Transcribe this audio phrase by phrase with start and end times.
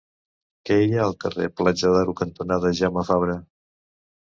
[0.69, 3.41] Què hi ha al carrer Platja d'Aro cantonada Jaume Fabra?